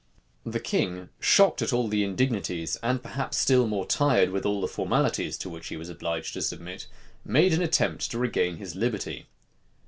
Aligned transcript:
The 0.47 0.59
king, 0.59 1.09
shocked 1.19 1.61
at 1.61 1.71
all 1.71 1.87
the 1.87 2.03
indignities, 2.03 2.75
and 2.81 3.03
perhaps 3.03 3.37
still 3.37 3.67
more 3.67 3.85
tired 3.85 4.31
with 4.31 4.47
all 4.47 4.59
the 4.59 4.67
formalities 4.67 5.37
to 5.37 5.47
which 5.47 5.67
he 5.67 5.77
was 5.77 5.89
obliged 5.89 6.33
to 6.33 6.41
submit, 6.41 6.87
made 7.23 7.53
an 7.53 7.61
attempt 7.61 8.09
to 8.09 8.17
regain 8.17 8.57
his 8.57 8.75
liberty. 8.75 9.27